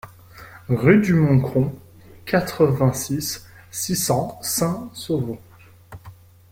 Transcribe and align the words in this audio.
Rue 0.67 0.99
du 0.99 1.13
Moncro, 1.13 1.71
quatre-vingt-six, 2.25 3.45
six 3.69 3.95
cents 3.95 4.39
Saint-Sauvant 4.41 5.37